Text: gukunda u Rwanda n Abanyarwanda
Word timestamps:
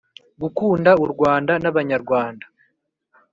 gukunda 0.41 0.91
u 1.03 1.05
Rwanda 1.11 1.53
n 1.63 1.65
Abanyarwanda 1.71 2.45